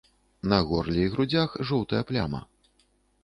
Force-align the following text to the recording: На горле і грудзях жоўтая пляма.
На 0.53 0.57
горле 0.69 1.03
і 1.07 1.11
грудзях 1.15 1.53
жоўтая 1.71 2.01
пляма. 2.13 2.41